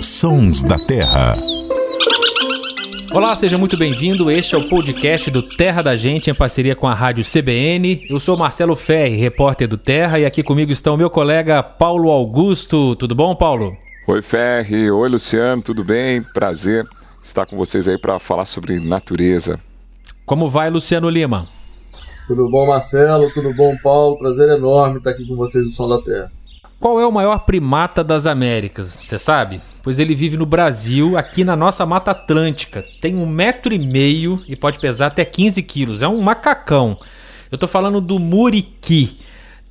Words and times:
Sons 0.00 0.62
da 0.62 0.78
Terra. 0.78 1.28
Olá, 3.12 3.36
seja 3.36 3.58
muito 3.58 3.76
bem-vindo. 3.76 4.30
Este 4.30 4.54
é 4.54 4.58
o 4.58 4.66
podcast 4.66 5.30
do 5.30 5.42
Terra 5.42 5.82
da 5.82 5.94
Gente 5.94 6.30
em 6.30 6.34
parceria 6.34 6.74
com 6.74 6.88
a 6.88 6.94
Rádio 6.94 7.22
CBN. 7.22 8.06
Eu 8.08 8.18
sou 8.18 8.34
Marcelo 8.34 8.74
Ferri, 8.74 9.16
repórter 9.16 9.68
do 9.68 9.76
Terra, 9.76 10.18
e 10.18 10.24
aqui 10.24 10.42
comigo 10.42 10.72
está 10.72 10.90
o 10.90 10.96
meu 10.96 11.10
colega 11.10 11.62
Paulo 11.62 12.10
Augusto. 12.10 12.96
Tudo 12.96 13.14
bom, 13.14 13.36
Paulo? 13.36 13.76
Oi, 14.08 14.22
Ferri. 14.22 14.90
Oi, 14.90 15.08
Luciano. 15.10 15.60
Tudo 15.60 15.84
bem? 15.84 16.22
Prazer 16.22 16.86
estar 17.22 17.44
com 17.44 17.58
vocês 17.58 17.86
aí 17.86 17.98
para 17.98 18.18
falar 18.18 18.46
sobre 18.46 18.80
natureza. 18.80 19.60
Como 20.24 20.48
vai, 20.48 20.70
Luciano 20.70 21.10
Lima? 21.10 21.46
Tudo 22.26 22.48
bom, 22.48 22.66
Marcelo? 22.66 23.30
Tudo 23.34 23.52
bom, 23.52 23.76
Paulo? 23.82 24.18
Prazer 24.18 24.48
enorme 24.48 24.96
estar 24.96 25.10
aqui 25.10 25.26
com 25.26 25.36
vocês 25.36 25.66
no 25.66 25.72
Som 25.72 25.90
da 25.90 26.00
Terra. 26.00 26.32
Qual 26.84 27.00
é 27.00 27.06
o 27.06 27.10
maior 27.10 27.38
primata 27.46 28.04
das 28.04 28.26
Américas? 28.26 28.90
Você 28.90 29.18
sabe? 29.18 29.58
Pois 29.82 29.98
ele 29.98 30.14
vive 30.14 30.36
no 30.36 30.44
Brasil, 30.44 31.16
aqui 31.16 31.42
na 31.42 31.56
nossa 31.56 31.86
Mata 31.86 32.10
Atlântica. 32.10 32.84
Tem 33.00 33.16
um 33.16 33.24
metro 33.24 33.72
e 33.72 33.78
meio 33.78 34.38
e 34.46 34.54
pode 34.54 34.78
pesar 34.78 35.06
até 35.06 35.24
15 35.24 35.62
quilos. 35.62 36.02
É 36.02 36.08
um 36.08 36.20
macacão. 36.20 36.98
Eu 37.50 37.56
tô 37.56 37.66
falando 37.66 38.02
do 38.02 38.18
muriqui. 38.18 39.16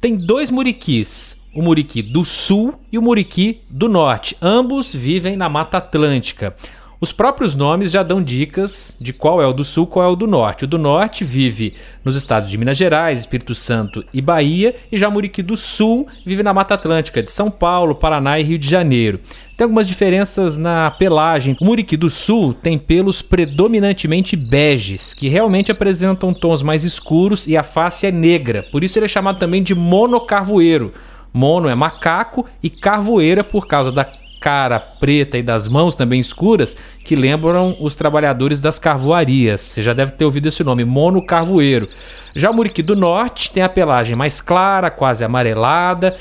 Tem 0.01 0.15
dois 0.15 0.49
muriquis, 0.49 1.51
o 1.55 1.61
muriqui 1.61 2.01
do 2.01 2.25
sul 2.25 2.79
e 2.91 2.97
o 2.97 3.01
muriqui 3.03 3.61
do 3.69 3.87
norte. 3.87 4.35
Ambos 4.41 4.91
vivem 4.91 5.37
na 5.37 5.47
Mata 5.47 5.77
Atlântica. 5.77 6.55
Os 7.03 7.11
próprios 7.11 7.53
nomes 7.53 7.91
já 7.91 8.01
dão 8.01 8.23
dicas 8.23 8.95
de 8.97 9.11
qual 9.11 9.41
é 9.41 9.45
o 9.45 9.51
do 9.51 9.65
sul, 9.65 9.85
qual 9.85 10.05
é 10.05 10.09
o 10.09 10.15
do 10.15 10.25
norte. 10.25 10.63
O 10.63 10.67
do 10.69 10.77
norte 10.77 11.25
vive 11.25 11.73
nos 12.01 12.15
estados 12.15 12.49
de 12.49 12.57
Minas 12.57 12.77
Gerais, 12.77 13.19
Espírito 13.19 13.53
Santo 13.53 14.05
e 14.13 14.21
Bahia, 14.21 14.73
e 14.89 14.95
já 14.95 15.09
Muriqui 15.09 15.43
do 15.43 15.57
Sul 15.57 16.05
vive 16.25 16.41
na 16.43 16.53
Mata 16.53 16.75
Atlântica, 16.75 17.21
de 17.21 17.29
São 17.29 17.51
Paulo, 17.51 17.93
Paraná 17.93 18.39
e 18.39 18.43
Rio 18.43 18.57
de 18.57 18.69
Janeiro. 18.69 19.19
Tem 19.57 19.65
algumas 19.65 19.85
diferenças 19.85 20.55
na 20.55 20.89
pelagem. 20.91 21.57
O 21.59 21.65
Muriqui 21.65 21.97
do 21.97 22.09
Sul 22.09 22.53
tem 22.53 22.77
pelos 22.77 23.21
predominantemente 23.21 24.37
beges, 24.37 25.13
que 25.13 25.27
realmente 25.27 25.73
apresentam 25.73 26.33
tons 26.33 26.63
mais 26.63 26.85
escuros 26.85 27.47
e 27.47 27.57
a 27.57 27.63
face 27.63 28.07
é 28.07 28.11
negra. 28.13 28.63
Por 28.71 28.81
isso 28.81 28.97
ele 28.97 29.07
é 29.07 29.09
chamado 29.09 29.39
também 29.39 29.61
de 29.61 29.75
monocarvoeiro. 29.75 30.93
Mono 31.33 31.67
é 31.67 31.75
macaco 31.75 32.45
e 32.61 32.69
carvoeira 32.69 33.43
por 33.43 33.67
causa 33.67 33.91
da 33.91 34.07
cara 34.43 34.77
preta 34.77 35.37
e 35.37 35.41
das 35.41 35.69
mãos 35.69 35.95
também 35.95 36.19
escuras 36.19 36.75
que 37.01 37.15
lembram 37.15 37.77
os 37.79 37.95
trabalhadores 37.95 38.59
das 38.59 38.77
carvoarias. 38.77 39.61
Você 39.61 39.81
já 39.81 39.93
deve 39.93 40.11
ter 40.11 40.25
ouvido 40.25 40.47
esse 40.47 40.61
nome, 40.65 40.83
monocarvoeiro. 40.83 41.87
Já 42.35 42.51
o 42.51 42.53
muriqui 42.53 42.83
do 42.83 42.93
norte 42.93 43.53
tem 43.53 43.63
a 43.63 43.69
pelagem 43.69 44.17
mais 44.17 44.41
clara, 44.41 44.91
quase 44.91 45.23
amarelada, 45.23 46.17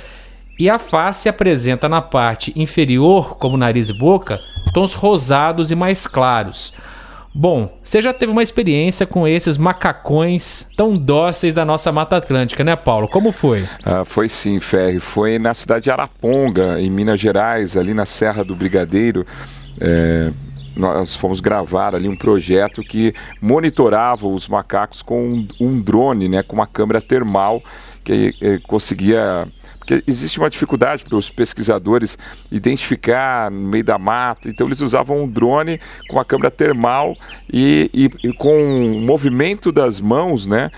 e 0.56 0.70
a 0.70 0.78
face 0.78 1.28
apresenta 1.28 1.88
na 1.88 2.00
parte 2.00 2.52
inferior, 2.54 3.36
como 3.38 3.56
nariz 3.56 3.88
e 3.88 3.98
boca, 3.98 4.38
tons 4.72 4.94
rosados 4.94 5.72
e 5.72 5.74
mais 5.74 6.06
claros. 6.06 6.72
Bom, 7.34 7.78
você 7.82 8.02
já 8.02 8.12
teve 8.12 8.30
uma 8.30 8.42
experiência 8.42 9.06
com 9.06 9.26
esses 9.26 9.56
macacões 9.56 10.66
tão 10.76 10.96
dóceis 10.96 11.54
da 11.54 11.64
nossa 11.64 11.90
Mata 11.90 12.16
Atlântica, 12.16 12.62
né, 12.62 12.76
Paulo? 12.76 13.08
Como 13.08 13.32
foi? 13.32 13.66
Ah, 13.84 14.04
foi 14.04 14.28
sim, 14.28 14.60
Ferri. 14.60 15.00
Foi 15.00 15.38
na 15.38 15.54
cidade 15.54 15.84
de 15.84 15.90
Araponga, 15.90 16.78
em 16.78 16.90
Minas 16.90 17.18
Gerais, 17.18 17.74
ali 17.76 17.94
na 17.94 18.04
Serra 18.04 18.44
do 18.44 18.54
Brigadeiro. 18.54 19.26
É, 19.80 20.30
nós 20.76 21.16
fomos 21.16 21.40
gravar 21.40 21.94
ali 21.94 22.06
um 22.06 22.16
projeto 22.16 22.82
que 22.82 23.14
monitorava 23.40 24.26
os 24.26 24.46
macacos 24.46 25.00
com 25.00 25.22
um, 25.22 25.48
um 25.58 25.80
drone, 25.80 26.28
né, 26.28 26.42
com 26.42 26.54
uma 26.56 26.66
câmera 26.66 27.00
termal 27.00 27.62
que 28.04 28.34
eh, 28.40 28.58
conseguia 28.66 29.46
porque 29.82 30.04
existe 30.06 30.38
uma 30.38 30.48
dificuldade 30.48 31.02
para 31.02 31.16
os 31.16 31.28
pesquisadores 31.28 32.16
identificar 32.52 33.50
no 33.50 33.68
meio 33.68 33.82
da 33.82 33.98
mata, 33.98 34.48
então 34.48 34.68
eles 34.68 34.80
usavam 34.80 35.24
um 35.24 35.28
drone 35.28 35.80
com 36.08 36.16
uma 36.16 36.24
câmera 36.24 36.52
termal 36.52 37.16
e, 37.52 37.90
e, 37.92 38.28
e 38.28 38.32
com 38.32 38.96
o 38.96 39.00
movimento 39.00 39.72
das 39.72 39.98
mãos, 39.98 40.46
né? 40.46 40.70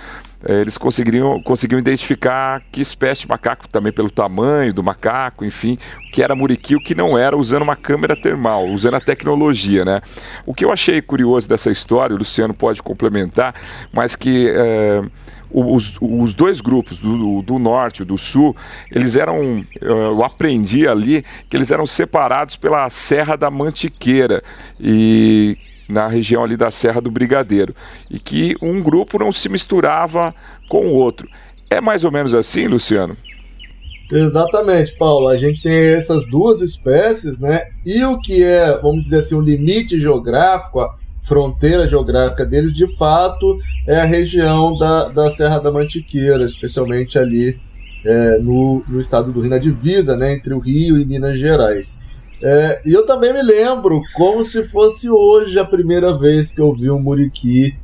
Eh, 0.46 0.60
eles 0.60 0.78
conseguiriam, 0.78 1.40
conseguiam 1.42 1.78
identificar 1.78 2.62
que 2.72 2.80
espécie 2.80 3.22
de 3.22 3.28
macaco, 3.28 3.68
também 3.68 3.92
pelo 3.92 4.10
tamanho 4.10 4.72
do 4.72 4.82
macaco, 4.82 5.44
enfim, 5.44 5.78
que 6.10 6.22
era 6.22 6.34
muriqui, 6.34 6.74
o 6.74 6.80
que 6.80 6.94
não 6.94 7.16
era, 7.16 7.36
usando 7.36 7.62
uma 7.62 7.76
câmera 7.76 8.14
termal, 8.14 8.66
usando 8.68 8.94
a 8.94 9.00
tecnologia, 9.00 9.84
né? 9.84 10.00
O 10.46 10.54
que 10.54 10.64
eu 10.64 10.72
achei 10.72 11.02
curioso 11.02 11.48
dessa 11.48 11.70
história, 11.70 12.14
o 12.14 12.18
Luciano 12.18 12.54
pode 12.54 12.82
complementar, 12.82 13.54
mas 13.92 14.16
que 14.16 14.48
é, 14.48 15.02
os, 15.54 15.94
os 16.00 16.34
dois 16.34 16.60
grupos, 16.60 16.98
do, 16.98 17.40
do 17.40 17.58
norte 17.58 18.02
e 18.02 18.04
do 18.04 18.18
sul, 18.18 18.56
eles 18.90 19.14
eram, 19.14 19.64
eu 19.80 20.24
aprendi 20.24 20.88
ali, 20.88 21.24
que 21.48 21.56
eles 21.56 21.70
eram 21.70 21.86
separados 21.86 22.56
pela 22.56 22.90
Serra 22.90 23.36
da 23.36 23.50
Mantiqueira 23.50 24.42
e 24.80 25.56
na 25.88 26.08
região 26.08 26.42
ali 26.42 26.56
da 26.56 26.70
Serra 26.70 27.00
do 27.00 27.10
Brigadeiro 27.10 27.74
e 28.10 28.18
que 28.18 28.56
um 28.60 28.82
grupo 28.82 29.18
não 29.18 29.30
se 29.30 29.48
misturava 29.48 30.34
com 30.68 30.88
o 30.88 30.94
outro. 30.94 31.28
É 31.70 31.80
mais 31.80 32.04
ou 32.04 32.10
menos 32.10 32.34
assim, 32.34 32.66
Luciano? 32.66 33.16
Exatamente, 34.12 34.96
Paulo. 34.96 35.28
A 35.28 35.36
gente 35.36 35.62
tem 35.62 35.72
essas 35.72 36.26
duas 36.26 36.60
espécies, 36.60 37.38
né? 37.38 37.68
E 37.84 38.04
o 38.04 38.20
que 38.20 38.42
é, 38.42 38.78
vamos 38.80 39.04
dizer 39.04 39.18
assim, 39.18 39.34
o 39.34 39.40
limite 39.40 39.98
geográfico, 39.98 40.80
fronteira 41.24 41.86
geográfica 41.86 42.44
deles, 42.44 42.72
de 42.72 42.86
fato, 42.96 43.58
é 43.86 44.00
a 44.00 44.04
região 44.04 44.76
da, 44.76 45.08
da 45.08 45.30
Serra 45.30 45.58
da 45.58 45.72
Mantiqueira, 45.72 46.44
especialmente 46.44 47.18
ali 47.18 47.58
é, 48.04 48.38
no, 48.38 48.84
no 48.86 49.00
estado 49.00 49.32
do 49.32 49.40
Rio, 49.40 49.50
na 49.50 49.58
divisa 49.58 50.16
né, 50.16 50.34
entre 50.34 50.52
o 50.52 50.58
Rio 50.58 50.98
e 50.98 51.04
Minas 51.04 51.38
Gerais. 51.38 51.98
É, 52.42 52.82
e 52.84 52.92
eu 52.92 53.06
também 53.06 53.32
me 53.32 53.42
lembro 53.42 54.02
como 54.14 54.44
se 54.44 54.64
fosse 54.64 55.08
hoje 55.08 55.58
a 55.58 55.64
primeira 55.64 56.12
vez 56.16 56.52
que 56.52 56.60
eu 56.60 56.74
vi 56.74 56.90
um 56.90 57.00
muriqui 57.00 57.74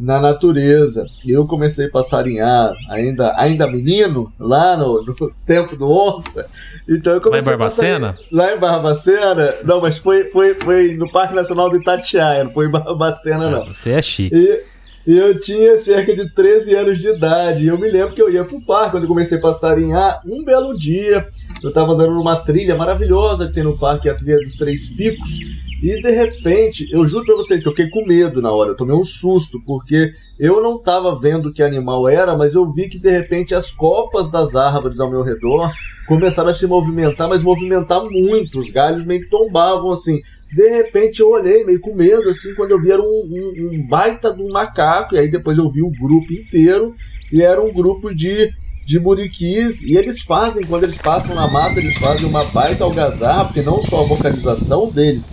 na 0.00 0.18
natureza. 0.18 1.06
Eu 1.26 1.46
comecei 1.46 1.86
a 1.86 1.90
passarinhar 1.90 2.72
ainda, 2.88 3.34
ainda 3.36 3.70
menino, 3.70 4.32
lá 4.38 4.76
no, 4.76 5.04
no 5.04 5.14
tempo 5.44 5.76
do 5.76 5.88
onça. 5.88 6.48
Então 6.88 7.12
eu 7.12 7.20
comecei 7.20 7.50
lá 7.50 7.54
em 7.54 7.58
Barbacena? 7.58 8.18
Lá 8.32 8.54
em 8.54 8.58
Barbacena? 8.58 9.54
Não, 9.62 9.80
mas 9.80 9.98
foi, 9.98 10.24
foi, 10.30 10.54
foi 10.54 10.94
no 10.94 11.10
Parque 11.10 11.34
Nacional 11.34 11.68
do 11.68 11.76
Itatiaia, 11.76 12.44
não 12.44 12.50
foi 12.50 12.66
em 12.66 12.70
Barbacena, 12.70 13.46
ah, 13.46 13.50
não. 13.50 13.66
Você 13.66 13.90
é 13.90 14.00
chique. 14.00 14.34
E, 14.34 14.62
e 15.06 15.18
eu 15.18 15.38
tinha 15.38 15.76
cerca 15.76 16.14
de 16.14 16.30
13 16.30 16.74
anos 16.74 16.98
de 16.98 17.08
idade. 17.08 17.64
E 17.64 17.68
eu 17.68 17.78
me 17.78 17.90
lembro 17.90 18.14
que 18.14 18.22
eu 18.22 18.30
ia 18.30 18.44
pro 18.44 18.60
parque 18.60 18.92
quando 18.92 19.04
eu 19.04 19.08
comecei 19.08 19.36
a 19.36 19.40
passarinhar. 19.40 20.22
Um 20.26 20.44
belo 20.44 20.76
dia, 20.76 21.26
eu 21.62 21.72
tava 21.72 21.92
andando 21.92 22.14
numa 22.14 22.36
trilha 22.36 22.74
maravilhosa 22.74 23.48
que 23.48 23.54
tem 23.54 23.64
no 23.64 23.78
parque, 23.78 24.08
a 24.08 24.14
trilha 24.14 24.38
dos 24.38 24.56
Três 24.56 24.88
Picos. 24.88 25.59
E 25.82 26.00
de 26.02 26.10
repente, 26.10 26.86
eu 26.92 27.08
juro 27.08 27.24
pra 27.24 27.34
vocês 27.36 27.62
que 27.62 27.68
eu 27.68 27.72
fiquei 27.72 27.88
com 27.88 28.06
medo 28.06 28.42
na 28.42 28.52
hora, 28.52 28.70
eu 28.70 28.76
tomei 28.76 28.94
um 28.94 29.02
susto, 29.02 29.58
porque 29.64 30.12
eu 30.38 30.62
não 30.62 30.76
tava 30.76 31.18
vendo 31.18 31.52
que 31.52 31.62
animal 31.62 32.06
era, 32.06 32.36
mas 32.36 32.54
eu 32.54 32.70
vi 32.70 32.86
que 32.86 32.98
de 32.98 33.10
repente 33.10 33.54
as 33.54 33.70
copas 33.70 34.30
das 34.30 34.54
árvores 34.54 35.00
ao 35.00 35.10
meu 35.10 35.22
redor 35.22 35.72
começaram 36.06 36.50
a 36.50 36.54
se 36.54 36.66
movimentar, 36.66 37.28
mas 37.28 37.42
movimentar 37.42 38.04
muito, 38.04 38.58
os 38.58 38.68
galhos 38.70 39.06
meio 39.06 39.22
que 39.22 39.30
tombavam 39.30 39.90
assim. 39.90 40.20
De 40.54 40.68
repente 40.68 41.20
eu 41.20 41.30
olhei 41.30 41.64
meio 41.64 41.80
com 41.80 41.94
medo, 41.94 42.28
assim, 42.28 42.54
quando 42.54 42.72
eu 42.72 42.80
vi 42.80 42.90
era 42.90 43.00
um, 43.00 43.04
um, 43.04 43.70
um 43.72 43.88
baita 43.88 44.34
de 44.34 44.42
um 44.42 44.50
macaco, 44.50 45.14
e 45.14 45.18
aí 45.18 45.30
depois 45.30 45.56
eu 45.56 45.70
vi 45.70 45.82
o 45.82 45.90
grupo 45.90 46.30
inteiro, 46.30 46.94
e 47.32 47.40
era 47.40 47.62
um 47.62 47.72
grupo 47.72 48.14
de 48.14 48.50
de 48.84 48.98
muriquis 48.98 49.82
e 49.82 49.96
eles 49.96 50.22
fazem, 50.22 50.64
quando 50.64 50.82
eles 50.82 50.98
passam 50.98 51.32
na 51.32 51.46
mata, 51.46 51.78
eles 51.78 51.96
fazem 51.98 52.26
uma 52.26 52.44
baita 52.46 52.82
algazarra, 52.82 53.44
porque 53.44 53.62
não 53.62 53.80
só 53.80 54.02
a 54.02 54.06
vocalização 54.06 54.90
deles, 54.90 55.30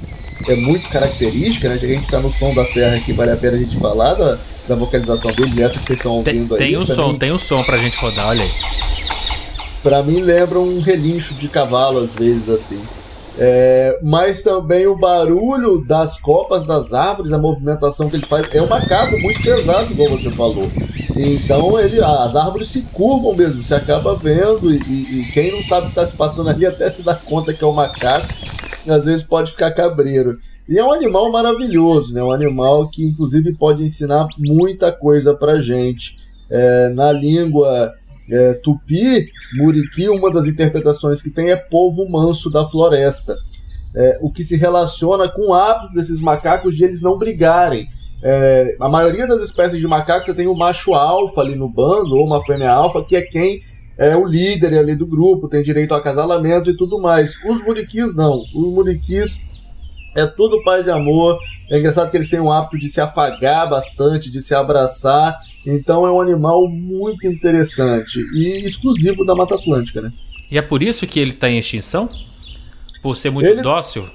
é 0.48 0.56
muito 0.56 0.90
característica, 0.90 1.70
né? 1.70 1.76
Já 1.76 1.82
que 1.82 1.94
a 1.94 1.96
gente 1.96 2.06
está 2.06 2.20
no 2.20 2.32
som 2.32 2.54
da 2.54 2.64
terra 2.66 2.96
aqui, 2.96 3.14
vale 3.14 3.32
a 3.32 3.38
pena 3.38 3.58
a 3.58 3.60
gente 3.60 3.78
falar 3.78 4.14
da, 4.14 4.38
da 4.68 4.76
vocalização 4.76 5.32
dele, 5.32 5.62
essa 5.62 5.80
que 5.80 5.86
vocês 5.86 6.00
estão 6.00 6.14
ouvindo 6.14 6.56
tem, 6.56 6.68
aí. 6.68 6.72
Tem 6.72 6.78
um 6.78 6.86
som, 6.86 7.12
mim, 7.12 7.18
tem 7.18 7.32
um 7.32 7.40
som 7.40 7.64
pra 7.64 7.78
gente 7.78 7.98
rodar, 7.98 8.30
olha 8.30 8.44
aí. 8.44 8.52
Pra 9.84 10.02
mim 10.04 10.22
lembra 10.22 10.60
um 10.60 10.82
relincho 10.82 11.34
de 11.36 11.48
cavalo, 11.48 12.00
às 12.00 12.16
vezes, 12.16 12.50
assim. 12.50 12.82
É, 13.40 14.00
mas 14.02 14.42
também 14.42 14.88
o 14.88 14.98
barulho 14.98 15.86
das 15.86 16.20
copas 16.20 16.66
das 16.66 16.92
árvores, 16.92 17.32
a 17.32 17.38
movimentação 17.38 18.10
que 18.10 18.16
ele 18.16 18.26
faz, 18.26 18.48
é 18.54 18.62
um 18.62 18.68
macaco 18.68 19.16
muito 19.20 19.42
pesado, 19.44 19.94
como 19.96 20.18
você 20.18 20.32
falou. 20.32 20.72
Então 21.16 21.80
ele, 21.80 22.04
as 22.04 22.36
árvores 22.36 22.68
se 22.70 22.82
curvam 22.94 23.36
mesmo, 23.36 23.64
você 23.64 23.76
acaba 23.76 24.16
vendo, 24.16 24.74
e, 24.74 24.78
e, 24.78 25.22
e 25.22 25.32
quem 25.32 25.52
não 25.52 25.62
sabe 25.62 25.82
o 25.82 25.86
que 25.86 25.90
está 25.90 26.06
se 26.06 26.16
passando 26.16 26.50
ali 26.50 26.66
até 26.66 26.90
se 26.90 27.04
dá 27.04 27.14
conta 27.14 27.54
que 27.54 27.64
é 27.64 27.68
um 27.68 27.74
macaco 27.74 28.28
às 28.92 29.06
vezes 29.06 29.26
pode 29.26 29.52
ficar 29.52 29.72
cabreiro. 29.72 30.38
E 30.68 30.78
é 30.78 30.84
um 30.84 30.92
animal 30.92 31.32
maravilhoso, 31.32 32.14
né? 32.14 32.24
Um 32.24 32.32
animal 32.32 32.90
que 32.90 33.06
inclusive 33.06 33.54
pode 33.54 33.84
ensinar 33.84 34.28
muita 34.38 34.92
coisa 34.92 35.34
pra 35.34 35.60
gente. 35.60 36.18
É, 36.50 36.90
na 36.90 37.12
língua 37.12 37.94
é, 38.30 38.54
tupi, 38.54 39.30
muriqui, 39.56 40.10
uma 40.10 40.32
das 40.32 40.46
interpretações 40.46 41.22
que 41.22 41.30
tem 41.30 41.52
é 41.52 41.56
povo 41.56 42.10
manso 42.10 42.50
da 42.50 42.66
floresta. 42.66 43.38
É, 43.96 44.20
o 44.22 44.32
que 44.32 44.44
se 44.44 44.58
relaciona 44.58 45.30
com 45.30 45.50
o 45.50 45.54
hábito 45.54 45.94
desses 45.94 46.22
macacos 46.22 46.76
de 46.76 46.84
eles 46.84 47.02
não 47.02 47.18
brigarem. 47.18 47.88
É, 48.22 48.76
a 48.80 48.90
maioria 48.90 49.28
das 49.28 49.42
espécies 49.42 49.80
de 49.80 49.88
macacos 49.88 50.26
você 50.26 50.34
tem 50.34 50.48
um 50.48 50.56
macho 50.56 50.94
alfa 50.94 51.42
ali 51.42 51.56
no 51.56 51.70
bando, 51.70 52.16
ou 52.16 52.26
uma 52.26 52.44
fêmea 52.44 52.72
alfa, 52.72 53.04
que 53.04 53.16
é 53.16 53.22
quem 53.22 53.62
é 53.98 54.16
o 54.16 54.26
líder 54.26 54.78
ali 54.78 54.96
do 54.96 55.08
grupo, 55.08 55.50
tem 55.50 55.64
direito 55.64 55.94
ao 55.94 56.00
acasalamento 56.00 56.70
e 56.70 56.78
tudo 56.78 57.00
mais. 57.00 57.36
Os 57.44 57.64
muriquis 57.64 58.16
não. 58.16 58.44
Os 58.54 58.74
muriquis 58.74 59.44
é 60.16 60.26
tudo 60.26 60.64
paz 60.64 60.88
e 60.88 60.92
amor. 60.92 61.40
É 61.70 61.80
engraçado 61.80 62.10
que 62.12 62.18
eles 62.18 62.30
têm 62.30 62.40
o 62.40 62.52
hábito 62.52 62.78
de 62.78 62.90
se 62.90 63.02
afagar 63.02 63.70
bastante, 63.70 64.32
de 64.32 64.42
se 64.42 64.54
abraçar. 64.54 65.38
Então 65.66 66.06
é 66.06 66.12
um 66.12 66.22
animal 66.22 66.68
muito 66.68 67.28
interessante 67.28 68.20
e 68.34 68.66
exclusivo 68.66 69.26
da 69.26 69.36
Mata 69.36 69.56
Atlântica, 69.56 70.02
né? 70.02 70.12
E 70.50 70.58
é 70.58 70.62
por 70.62 70.82
isso 70.82 71.06
que 71.06 71.20
ele 71.20 71.32
está 71.32 71.50
em 71.50 71.58
extinção? 71.58 72.10
Por 73.02 73.18
ser 73.18 73.30
muito 73.30 73.50
ele, 73.50 73.62
dócil? 73.62 74.10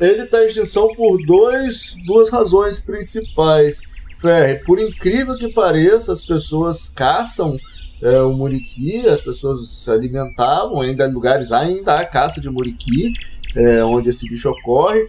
Ele 0.00 0.22
está 0.22 0.42
em 0.42 0.46
extinção 0.46 0.88
por 0.94 1.18
dois, 1.24 1.96
duas 2.06 2.30
razões 2.30 2.80
principais. 2.80 3.82
Ferre, 4.18 4.56
por 4.64 4.78
incrível 4.78 5.36
que 5.36 5.52
pareça, 5.52 6.12
as 6.12 6.24
pessoas 6.24 6.88
caçam 6.88 7.56
é, 8.02 8.20
o 8.20 8.32
muriqui, 8.32 9.06
as 9.08 9.22
pessoas 9.22 9.68
se 9.68 9.90
alimentavam, 9.90 10.80
ainda 10.80 11.06
em 11.06 11.12
lugares 11.12 11.52
ainda 11.52 11.98
há 11.98 12.04
caça 12.04 12.40
de 12.40 12.50
muriqui, 12.50 13.12
é, 13.54 13.82
onde 13.84 14.10
esse 14.10 14.28
bicho 14.28 14.50
ocorre. 14.50 15.08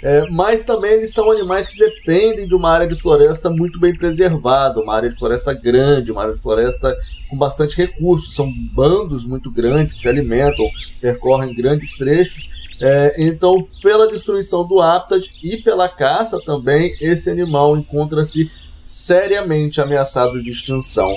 É, 0.00 0.30
mas 0.30 0.64
também 0.64 0.92
eles 0.92 1.12
são 1.12 1.28
animais 1.30 1.66
que 1.66 1.76
dependem 1.76 2.46
de 2.46 2.54
uma 2.54 2.70
área 2.70 2.86
de 2.86 2.94
floresta 2.94 3.50
muito 3.50 3.80
bem 3.80 3.92
preservada, 3.96 4.80
uma 4.80 4.94
área 4.94 5.10
de 5.10 5.18
floresta 5.18 5.52
grande, 5.52 6.12
uma 6.12 6.22
área 6.22 6.34
de 6.34 6.40
floresta 6.40 6.96
com 7.28 7.36
bastante 7.36 7.76
recursos. 7.76 8.34
São 8.34 8.48
bandos 8.72 9.24
muito 9.24 9.50
grandes 9.50 9.94
que 9.94 10.00
se 10.00 10.08
alimentam, 10.08 10.64
percorrem 11.00 11.54
grandes 11.54 11.96
trechos. 11.96 12.48
É, 12.80 13.16
então, 13.18 13.66
pela 13.82 14.06
destruição 14.06 14.64
do 14.64 14.80
hábitat 14.80 15.32
e 15.42 15.56
pela 15.56 15.88
caça 15.88 16.40
também, 16.44 16.96
esse 17.00 17.28
animal 17.28 17.76
encontra-se 17.76 18.48
seriamente 18.78 19.80
ameaçado 19.80 20.40
de 20.40 20.50
extinção. 20.50 21.12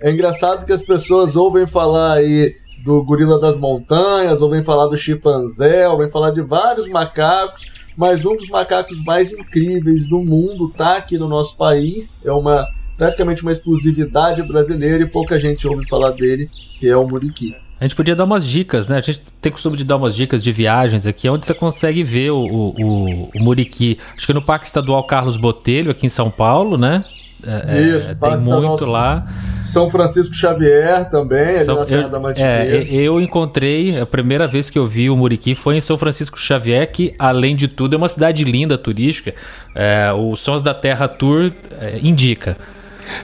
É 0.00 0.10
engraçado 0.10 0.66
que 0.66 0.72
as 0.72 0.82
pessoas 0.82 1.36
ouvem 1.36 1.66
falar 1.66 2.14
aí 2.14 2.54
do 2.84 3.02
gorila 3.02 3.40
das 3.40 3.58
montanhas, 3.58 4.42
ouvem 4.42 4.62
falar 4.62 4.86
do 4.86 4.96
chimpanzé, 4.96 5.88
ouvem 5.88 6.08
falar 6.08 6.30
de 6.30 6.42
vários 6.42 6.86
macacos, 6.86 7.70
mas 7.96 8.24
um 8.24 8.36
dos 8.36 8.48
macacos 8.48 9.02
mais 9.02 9.32
incríveis 9.32 10.06
do 10.06 10.20
mundo 10.20 10.68
está 10.68 10.96
aqui 10.96 11.18
no 11.18 11.28
nosso 11.28 11.56
país. 11.56 12.20
É 12.24 12.30
uma 12.30 12.66
praticamente 12.96 13.42
uma 13.42 13.52
exclusividade 13.52 14.42
brasileira 14.42 15.02
e 15.02 15.06
pouca 15.06 15.38
gente 15.38 15.66
ouve 15.68 15.86
falar 15.86 16.12
dele, 16.12 16.48
que 16.78 16.88
é 16.88 16.96
o 16.96 17.06
muriqui. 17.06 17.54
A 17.78 17.84
gente 17.84 17.94
podia 17.94 18.16
dar 18.16 18.24
umas 18.24 18.46
dicas, 18.46 18.88
né? 18.88 18.96
A 18.96 19.00
gente 19.00 19.20
tem 19.40 19.52
costume 19.52 19.76
de 19.76 19.84
dar 19.84 19.96
umas 19.96 20.16
dicas 20.16 20.42
de 20.42 20.50
viagens 20.50 21.06
aqui, 21.06 21.28
onde 21.28 21.44
você 21.44 21.52
consegue 21.52 22.02
ver 22.02 22.30
o, 22.30 22.38
o, 22.38 22.68
o, 22.70 23.30
o 23.34 23.38
Muriqui. 23.38 23.98
Acho 24.16 24.26
que 24.26 24.32
no 24.32 24.40
Parque 24.40 24.64
Estadual 24.64 25.04
Carlos 25.04 25.36
Botelho, 25.36 25.90
aqui 25.90 26.06
em 26.06 26.08
São 26.08 26.30
Paulo, 26.30 26.78
né? 26.78 27.04
É, 27.44 27.78
é 27.78 27.82
Isso, 27.82 28.14
tem 28.16 28.38
muito 28.38 28.86
lá. 28.86 29.26
São 29.62 29.90
Francisco 29.90 30.34
Xavier 30.34 31.10
também, 31.10 31.64
São, 31.64 31.74
ali 31.74 31.80
na 31.80 31.84
Serra 31.84 32.02
eu, 32.02 32.08
da 32.08 32.20
Mantiqueira. 32.20 32.84
É, 32.84 32.94
eu 32.94 33.20
encontrei, 33.20 33.98
a 34.00 34.06
primeira 34.06 34.46
vez 34.46 34.70
que 34.70 34.78
eu 34.78 34.86
vi 34.86 35.10
o 35.10 35.16
Muriqui 35.16 35.54
foi 35.54 35.76
em 35.76 35.80
São 35.80 35.98
Francisco 35.98 36.38
Xavier, 36.38 36.90
que 36.90 37.14
além 37.18 37.56
de 37.56 37.66
tudo 37.66 37.94
é 37.94 37.96
uma 37.96 38.08
cidade 38.08 38.44
linda, 38.44 38.78
turística. 38.78 39.34
É, 39.74 40.12
o 40.12 40.36
Sons 40.36 40.62
da 40.62 40.72
Terra 40.72 41.08
Tour 41.08 41.52
é, 41.80 41.98
indica. 42.02 42.56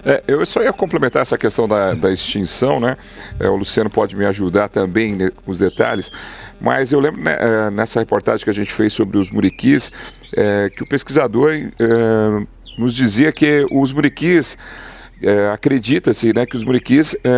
É, 0.05 0.23
eu 0.26 0.44
só 0.47 0.62
ia 0.62 0.73
complementar 0.73 1.23
essa 1.23 1.37
questão 1.38 1.67
da, 1.67 1.94
da 1.94 2.12
extinção, 2.12 2.79
né? 2.79 2.97
É, 3.38 3.49
o 3.49 3.56
Luciano 3.56 3.91
pode 3.91 4.17
me 4.17 4.25
ajudar 4.26 4.69
também 4.69 5.15
né, 5.15 5.31
com 5.31 5.50
os 5.50 5.58
detalhes, 5.58 6.11
mas 6.61 6.93
eu 6.93 7.00
lembro 7.00 7.20
né, 7.20 7.37
é, 7.38 7.70
nessa 7.70 8.00
reportagem 8.00 8.44
que 8.44 8.50
a 8.50 8.55
gente 8.55 8.73
fez 8.73 8.93
sobre 8.93 9.19
os 9.19 9.31
muriquis, 9.31 9.91
é, 10.37 10.69
que 10.70 10.82
o 10.82 10.88
pesquisador 10.88 11.53
é, 11.53 11.73
nos 12.76 12.94
dizia 12.94 13.32
que 13.32 13.66
os 13.70 13.92
muriquis 13.92 14.56
é, 15.22 15.50
acredita-se 15.50 16.32
né, 16.34 16.44
que 16.44 16.56
os 16.56 16.64
muriquis 16.64 17.14
é, 17.22 17.28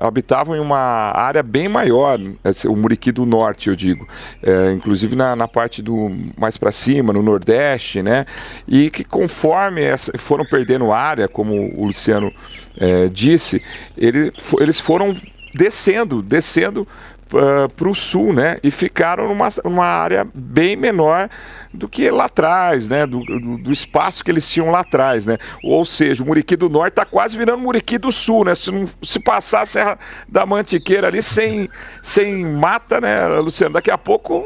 habitavam 0.00 0.56
em 0.56 0.60
uma 0.60 0.78
área 0.78 1.42
bem 1.42 1.68
maior, 1.68 2.18
o 2.66 2.74
muriqui 2.76 3.12
do 3.12 3.26
norte, 3.26 3.68
eu 3.68 3.76
digo, 3.76 4.08
é, 4.42 4.72
inclusive 4.72 5.14
na, 5.14 5.36
na, 5.36 5.46
parte 5.46 5.82
do 5.82 6.10
mais 6.38 6.56
para 6.56 6.72
cima, 6.72 7.12
no 7.12 7.22
nordeste, 7.22 8.02
né, 8.02 8.24
e 8.66 8.88
que 8.88 9.04
conforme 9.04 9.82
essa, 9.82 10.16
foram 10.16 10.44
perdendo 10.44 10.90
área, 10.90 11.28
como 11.28 11.54
o 11.76 11.84
Luciano 11.84 12.32
é, 12.78 13.08
disse, 13.08 13.62
ele, 13.96 14.32
eles 14.58 14.80
foram 14.80 15.14
descendo, 15.54 16.22
descendo 16.22 16.88
ah, 17.34 17.68
para 17.68 17.88
o 17.88 17.94
sul, 17.94 18.32
né? 18.32 18.58
E 18.62 18.70
ficaram 18.70 19.28
numa, 19.28 19.48
numa 19.64 19.84
área 19.84 20.26
bem 20.34 20.76
menor 20.76 21.28
do 21.72 21.88
que 21.88 22.10
lá 22.10 22.24
atrás, 22.24 22.88
né? 22.88 23.06
Do, 23.06 23.20
do, 23.20 23.58
do, 23.58 23.72
espaço 23.72 24.24
que 24.24 24.30
eles 24.30 24.48
tinham 24.48 24.70
lá 24.70 24.80
atrás, 24.80 25.26
né? 25.26 25.38
Ou 25.62 25.84
seja, 25.84 26.22
o 26.22 26.26
Muriqui 26.26 26.56
do 26.56 26.68
Norte 26.68 26.92
está 26.92 27.04
quase 27.04 27.36
virando 27.36 27.62
Muriqui 27.62 27.98
do 27.98 28.10
Sul, 28.10 28.44
né? 28.44 28.54
Se, 28.54 28.70
não, 28.70 28.86
se 29.02 29.20
passar 29.20 29.62
a 29.62 29.66
Serra 29.66 29.98
da 30.28 30.46
Mantiqueira 30.46 31.08
ali 31.08 31.22
sem, 31.22 31.68
sem 32.02 32.44
mata, 32.44 33.00
né, 33.00 33.26
Luciano? 33.38 33.74
Daqui 33.74 33.90
a 33.90 33.98
pouco 33.98 34.44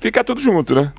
fica 0.00 0.24
tudo 0.24 0.40
junto, 0.40 0.74
né? 0.74 0.92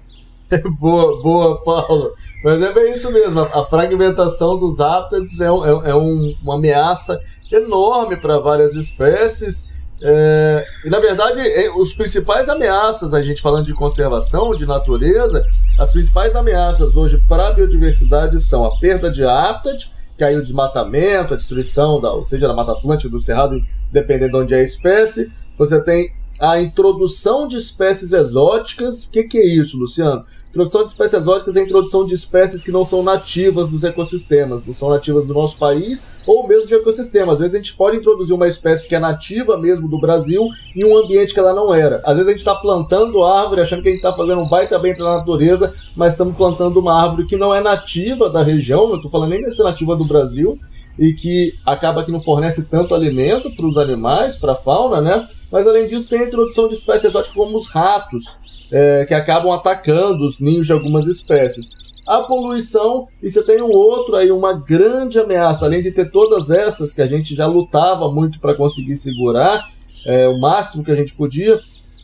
boa, 0.79 1.21
boa, 1.21 1.63
Paulo. 1.63 2.13
Mas 2.43 2.61
é 2.61 2.73
bem 2.73 2.93
isso 2.93 3.11
mesmo. 3.11 3.39
A, 3.39 3.65
fragmentação 3.65 4.57
dos 4.59 4.79
hábitats 4.79 5.39
é, 5.41 5.45
é, 5.45 5.91
é 5.91 5.95
um, 5.95 6.35
uma 6.41 6.55
ameaça 6.55 7.19
enorme 7.51 8.17
para 8.17 8.39
várias 8.39 8.75
espécies. 8.75 9.72
É, 10.05 10.65
e 10.83 10.89
na 10.89 10.99
verdade, 10.99 11.39
é, 11.39 11.69
os 11.71 11.93
principais 11.93 12.49
ameaças, 12.49 13.13
a 13.13 13.21
gente 13.21 13.41
falando 13.41 13.65
de 13.65 13.73
conservação, 13.73 14.53
de 14.53 14.65
natureza, 14.65 15.45
as 15.79 15.91
principais 15.91 16.35
ameaças 16.35 16.97
hoje 16.97 17.23
para 17.29 17.47
a 17.47 17.53
biodiversidade 17.53 18.41
são 18.41 18.65
a 18.65 18.77
perda 18.79 19.09
de 19.09 19.23
hábitat, 19.23 19.93
que 20.17 20.23
aí 20.23 20.35
o 20.35 20.41
desmatamento, 20.41 21.33
a 21.33 21.37
destruição, 21.37 22.01
da, 22.01 22.11
ou 22.11 22.25
seja, 22.25 22.49
da 22.49 22.53
Mata 22.53 22.73
Atlântica, 22.73 23.09
do 23.09 23.19
Cerrado, 23.19 23.63
dependendo 23.91 24.33
de 24.33 24.37
onde 24.39 24.53
é 24.53 24.57
a 24.57 24.63
espécie. 24.63 25.31
Você 25.57 25.81
tem 25.81 26.11
a 26.43 26.61
introdução 26.61 27.47
de 27.47 27.55
espécies 27.55 28.11
exóticas. 28.11 29.05
O 29.05 29.11
que, 29.11 29.23
que 29.23 29.37
é 29.37 29.45
isso, 29.45 29.77
Luciano? 29.77 30.25
Introdução 30.49 30.83
de 30.83 30.89
espécies 30.89 31.21
exóticas 31.21 31.55
é 31.55 31.61
a 31.61 31.63
introdução 31.63 32.05
de 32.05 32.13
espécies 32.13 32.61
que 32.61 32.71
não 32.71 32.83
são 32.83 33.01
nativas 33.01 33.69
dos 33.69 33.85
ecossistemas, 33.85 34.61
não 34.65 34.73
são 34.73 34.89
nativas 34.89 35.25
do 35.25 35.33
nosso 35.33 35.57
país 35.57 36.03
ou 36.27 36.45
mesmo 36.45 36.67
de 36.67 36.75
ecossistema. 36.75 37.31
Às 37.31 37.39
vezes 37.39 37.53
a 37.53 37.57
gente 37.57 37.73
pode 37.75 37.95
introduzir 37.95 38.35
uma 38.35 38.45
espécie 38.45 38.89
que 38.89 38.93
é 38.93 38.99
nativa 38.99 39.57
mesmo 39.57 39.87
do 39.87 39.97
Brasil 39.97 40.49
em 40.75 40.83
um 40.83 40.97
ambiente 40.97 41.33
que 41.33 41.39
ela 41.39 41.53
não 41.53 41.73
era. 41.73 42.01
Às 42.03 42.15
vezes 42.15 42.27
a 42.27 42.31
gente 42.31 42.39
está 42.39 42.55
plantando 42.55 43.23
árvore 43.23 43.61
achando 43.61 43.81
que 43.81 43.87
a 43.87 43.91
gente 43.91 44.03
está 44.03 44.13
fazendo 44.13 44.41
um 44.41 44.49
baita 44.49 44.77
bem 44.77 44.93
para 44.93 45.05
a 45.05 45.17
natureza, 45.19 45.73
mas 45.95 46.11
estamos 46.11 46.35
plantando 46.35 46.77
uma 46.77 47.01
árvore 47.01 47.25
que 47.25 47.37
não 47.37 47.55
é 47.55 47.61
nativa 47.61 48.29
da 48.29 48.43
região, 48.43 48.89
não 48.89 48.97
estou 48.97 49.09
falando 49.09 49.29
nem 49.29 49.41
de 49.41 49.55
ser 49.55 49.63
nativa 49.63 49.95
do 49.95 50.03
Brasil, 50.03 50.59
e 50.97 51.13
que 51.13 51.53
acaba 51.65 52.03
que 52.03 52.11
não 52.11 52.19
fornece 52.19 52.65
tanto 52.65 52.93
alimento 52.93 53.53
para 53.53 53.65
os 53.65 53.77
animais, 53.77 54.35
para 54.35 54.53
a 54.53 54.55
fauna, 54.55 55.01
né? 55.01 55.25
Mas 55.51 55.67
além 55.67 55.87
disso 55.87 56.09
tem 56.09 56.19
a 56.19 56.25
introdução 56.25 56.67
de 56.67 56.75
espécies 56.75 57.05
exóticas 57.05 57.35
como 57.35 57.57
os 57.57 57.67
ratos, 57.67 58.37
é, 58.71 59.05
que 59.05 59.13
acabam 59.13 59.51
atacando 59.51 60.25
os 60.25 60.39
ninhos 60.39 60.65
de 60.65 60.73
algumas 60.73 61.05
espécies. 61.05 61.69
A 62.07 62.19
poluição, 62.21 63.07
e 63.21 63.29
você 63.29 63.41
tem 63.43 63.61
um 63.61 63.71
outro 63.71 64.15
aí, 64.15 64.29
uma 64.31 64.53
grande 64.53 65.19
ameaça, 65.19 65.65
além 65.65 65.81
de 65.81 65.91
ter 65.91 66.11
todas 66.11 66.49
essas 66.49 66.93
que 66.93 67.01
a 67.01 67.05
gente 67.05 67.33
já 67.33 67.47
lutava 67.47 68.11
muito 68.11 68.39
para 68.39 68.55
conseguir 68.55 68.97
segurar, 68.97 69.69
é, 70.05 70.27
o 70.27 70.39
máximo 70.39 70.83
que 70.83 70.91
a 70.91 70.95
gente 70.95 71.13
podia, 71.13 71.59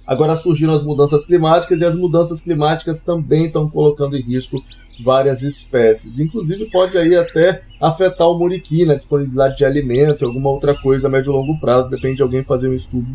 agora 0.10 0.36
surgiram 0.36 0.74
as 0.74 0.84
mudanças 0.84 1.24
climáticas 1.24 1.82
e 1.82 1.86
as 1.86 1.96
mudanças 1.96 2.42
climáticas 2.42 3.04
também 3.04 3.46
estão 3.46 3.70
colocando 3.70 4.18
em 4.18 4.22
risco 4.22 4.60
várias 5.04 5.44
espécies. 5.44 6.18
Inclusive 6.18 6.66
pode 6.72 6.98
aí 6.98 7.16
até 7.16 7.62
afetar 7.80 8.28
o 8.28 8.36
muriqui 8.36 8.86
na 8.86 8.96
disponibilidade 8.96 9.58
de 9.58 9.66
alimento, 9.66 10.26
alguma 10.26 10.50
outra 10.50 10.74
coisa 10.74 11.08
a 11.08 11.12
médio 11.12 11.30
e 11.30 11.34
longo 11.34 11.60
prazo, 11.60 11.92
depende 11.92 12.16
de 12.16 12.24
alguém 12.24 12.44
fazer 12.44 12.70
um 12.70 12.74
estudo 12.74 13.08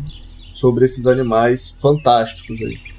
sobre 0.53 0.85
esses 0.85 1.05
animais 1.05 1.75
fantásticos 1.81 2.61
aí. 2.61 2.94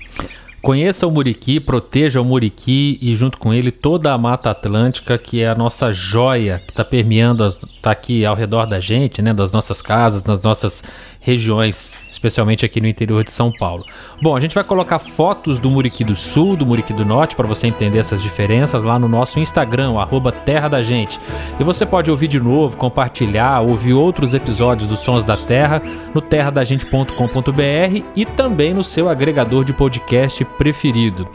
Conheça 0.67 1.07
o 1.07 1.13
Muriqui, 1.13 1.61
proteja 1.61 2.21
o 2.21 2.25
Muriqui 2.25 2.99
e 3.01 3.15
junto 3.15 3.39
com 3.39 3.55
ele 3.55 3.71
toda 3.71 4.13
a 4.13 4.19
Mata 4.19 4.51
Atlântica, 4.51 5.17
que 5.17 5.41
é 5.41 5.47
a 5.47 5.55
nossa 5.55 5.93
joia 5.93 6.59
que 6.59 6.73
está 6.73 6.85
permeando, 6.85 7.47
está 7.47 7.93
aqui 7.93 8.27
ao 8.27 8.35
redor 8.35 8.67
da 8.67 8.81
gente, 8.81 9.23
né, 9.23 9.33
das 9.33 9.53
nossas 9.53 9.81
casas, 9.81 10.25
nas 10.25 10.43
nossas 10.43 10.83
regiões, 11.27 11.97
especialmente 12.09 12.65
aqui 12.65 12.81
no 12.81 12.87
interior 12.87 13.25
de 13.25 13.33
São 13.33 13.51
Paulo. 13.51 13.85
Bom, 14.23 14.37
a 14.37 14.41
gente 14.41 14.55
vai 14.55 14.63
colocar 14.63 15.01
fotos 15.01 15.59
do 15.59 15.69
Muriqui 15.69 16.05
do 16.05 16.15
Sul, 16.15 16.57
do 16.57 16.65
Muriqui 16.65 16.93
do 16.93 17.05
Norte, 17.05 17.35
para 17.35 17.49
você 17.49 17.67
entender 17.67 17.99
essas 17.99 18.23
diferenças 18.23 18.81
lá 18.81 18.97
no 18.97 19.09
nosso 19.09 19.41
Instagram, 19.41 19.99
arroba 19.99 20.31
Terra 20.31 20.69
da 20.69 20.83
Gente. 20.85 21.19
E 21.59 21.65
você 21.65 21.85
pode 21.85 22.13
ouvir 22.13 22.29
de 22.29 22.39
novo, 22.39 22.77
compartilhar, 22.77 23.61
ouvir 23.61 23.93
outros 23.93 24.35
episódios 24.35 24.89
dos 24.89 25.01
Sons 25.01 25.25
da 25.25 25.37
Terra 25.37 25.83
no 26.15 26.21
terradagente.com.br 26.21 28.03
e 28.15 28.25
também 28.25 28.73
no 28.73 28.85
seu 28.85 29.09
agregador 29.09 29.65
de 29.65 29.73
podcast 29.73 30.45
preferido. 30.59 31.29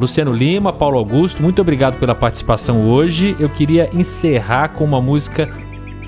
Luciano 0.00 0.32
Lima, 0.32 0.72
Paulo 0.72 0.98
Augusto, 0.98 1.42
muito 1.42 1.60
obrigado 1.60 1.98
pela 1.98 2.14
participação 2.14 2.88
hoje. 2.88 3.36
Eu 3.38 3.48
queria 3.48 3.88
encerrar 3.92 4.68
com 4.70 4.84
uma 4.84 5.00
música 5.00 5.48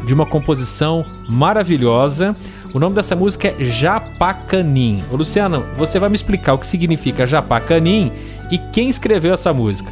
de 0.05 0.13
uma 0.13 0.27
composição 0.27 1.05
maravilhosa 1.29 2.35
o 2.77 2.79
nome 2.79 2.95
dessa 2.95 3.17
música 3.17 3.49
é 3.49 3.65
Japacanim. 3.65 5.03
Ô 5.11 5.17
Luciano, 5.17 5.65
você 5.79 5.99
vai 5.99 6.11
me 6.11 6.15
explicar 6.15 6.53
o 6.53 6.59
que 6.59 6.67
significa 6.67 7.27
Japacanim 7.27 8.13
e 8.51 8.59
quem 8.59 8.91
escreveu 8.91 9.33
essa 9.33 9.51
música? 9.51 9.91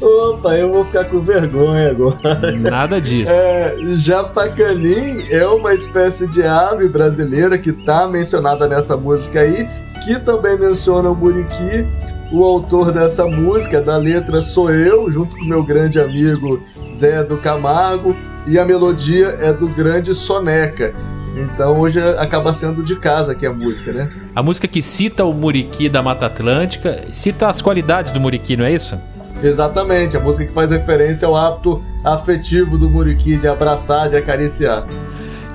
Opa, 0.00 0.56
eu 0.56 0.70
vou 0.70 0.84
ficar 0.84 1.06
com 1.06 1.18
vergonha 1.18 1.90
agora. 1.90 2.52
Nada 2.52 3.00
disso. 3.00 3.32
É, 3.32 3.74
Japacanim 3.96 5.26
é 5.28 5.44
uma 5.48 5.74
espécie 5.74 6.28
de 6.28 6.40
ave 6.44 6.86
brasileira 6.86 7.58
que 7.58 7.72
tá 7.72 8.06
mencionada 8.06 8.68
nessa 8.68 8.96
música 8.96 9.40
aí, 9.40 9.68
que 10.04 10.18
também 10.20 10.58
menciona 10.58 11.08
o 11.10 11.14
muriqui. 11.14 11.86
O 12.30 12.44
autor 12.44 12.92
dessa 12.92 13.26
música, 13.26 13.80
da 13.80 13.96
letra, 13.96 14.42
sou 14.42 14.70
eu, 14.70 15.10
junto 15.10 15.36
com 15.36 15.44
meu 15.44 15.62
grande 15.62 15.98
amigo 15.98 16.62
Zé 16.94 17.24
do 17.24 17.38
Camargo, 17.38 18.14
e 18.46 18.58
a 18.58 18.64
melodia 18.64 19.38
é 19.40 19.52
do 19.52 19.68
grande 19.68 20.14
Soneca. 20.14 20.94
Então 21.36 21.78
hoje 21.78 22.00
acaba 22.18 22.52
sendo 22.52 22.82
de 22.82 22.96
casa 22.96 23.32
aqui 23.32 23.46
a 23.46 23.52
música, 23.52 23.92
né? 23.92 24.08
A 24.34 24.42
música 24.42 24.66
que 24.66 24.82
cita 24.82 25.24
o 25.24 25.32
muriqui 25.32 25.88
da 25.88 26.02
Mata 26.02 26.26
Atlântica, 26.26 27.04
cita 27.12 27.48
as 27.48 27.62
qualidades 27.62 28.10
do 28.10 28.20
muriqui, 28.20 28.56
não 28.56 28.64
é 28.64 28.72
isso? 28.72 28.98
Exatamente, 29.42 30.16
a 30.16 30.20
música 30.20 30.46
que 30.46 30.52
faz 30.52 30.70
referência 30.70 31.28
ao 31.28 31.36
hábito 31.36 31.80
afetivo 32.04 32.76
do 32.76 32.90
muriqui 32.90 33.36
de 33.36 33.46
abraçar, 33.46 34.08
de 34.08 34.16
acariciar. 34.16 34.84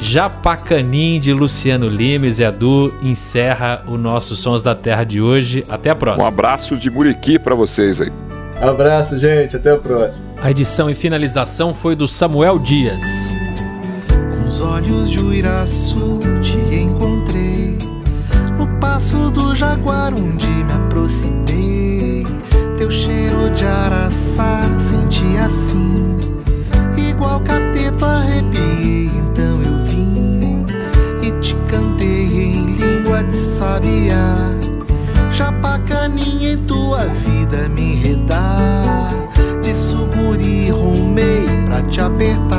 Japacanim 0.03 1.17
de 1.17 1.31
Luciano 1.31 1.87
Lima 1.87 2.27
e 2.27 2.33
Zé 2.33 2.51
Du 2.51 2.93
encerra 3.01 3.81
o 3.87 3.97
nosso 3.97 4.35
Sons 4.35 4.61
da 4.61 4.75
Terra 4.75 5.05
de 5.05 5.21
hoje. 5.21 5.63
Até 5.69 5.91
a 5.91 5.95
próxima. 5.95 6.25
Um 6.25 6.27
abraço 6.27 6.75
de 6.75 6.91
Muriqui 6.91 7.39
para 7.39 7.55
vocês 7.55 8.01
aí. 8.01 8.11
Abraço, 8.61 9.17
gente. 9.17 9.55
Até 9.55 9.71
a 9.71 9.77
próxima. 9.77 10.21
A 10.41 10.51
edição 10.51 10.89
e 10.89 10.93
finalização 10.93 11.73
foi 11.73 11.95
do 11.95 12.05
Samuel 12.05 12.59
Dias. 12.59 13.01
Com 14.09 14.47
os 14.49 14.59
olhos 14.59 15.09
de 15.09 15.19
Uiraçu 15.21 16.19
te 16.41 16.57
encontrei. 16.75 17.77
No 18.57 18.67
passo 18.81 19.31
do 19.31 19.55
jaguar 19.55 20.13
onde 20.13 20.47
me 20.47 20.73
aproximei. 20.73 22.27
Teu 22.77 22.91
cheiro 22.91 23.49
de 23.51 23.65
araçá 23.65 24.61
senti 24.79 25.37
assim. 25.37 26.17
Igual 26.97 27.39
cateto 27.39 28.03
arrepiei, 28.03 29.09
apertar. 42.03 42.52